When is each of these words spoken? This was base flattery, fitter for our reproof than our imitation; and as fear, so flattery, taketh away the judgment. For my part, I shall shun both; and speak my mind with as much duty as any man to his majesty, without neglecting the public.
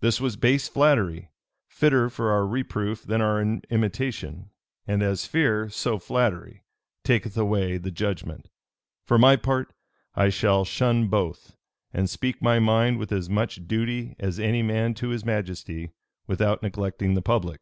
This 0.00 0.22
was 0.22 0.36
base 0.36 0.68
flattery, 0.70 1.28
fitter 1.68 2.08
for 2.08 2.30
our 2.30 2.46
reproof 2.46 3.02
than 3.02 3.20
our 3.20 3.42
imitation; 3.68 4.48
and 4.86 5.02
as 5.02 5.26
fear, 5.26 5.68
so 5.68 5.98
flattery, 5.98 6.64
taketh 7.04 7.36
away 7.36 7.76
the 7.76 7.90
judgment. 7.90 8.48
For 9.04 9.18
my 9.18 9.36
part, 9.36 9.74
I 10.14 10.30
shall 10.30 10.64
shun 10.64 11.08
both; 11.08 11.56
and 11.92 12.08
speak 12.08 12.40
my 12.40 12.58
mind 12.58 12.96
with 12.96 13.12
as 13.12 13.28
much 13.28 13.68
duty 13.68 14.16
as 14.18 14.40
any 14.40 14.62
man 14.62 14.94
to 14.94 15.10
his 15.10 15.26
majesty, 15.26 15.90
without 16.26 16.62
neglecting 16.62 17.12
the 17.12 17.20
public. 17.20 17.60